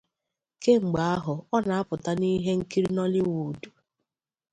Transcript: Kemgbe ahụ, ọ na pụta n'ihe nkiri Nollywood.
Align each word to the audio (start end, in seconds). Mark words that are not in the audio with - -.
Kemgbe 0.61 1.01
ahụ, 1.13 1.33
ọ 1.55 1.57
na 1.67 1.77
pụta 1.87 2.11
n'ihe 2.19 2.51
nkiri 2.59 2.89
Nollywood. 2.95 3.59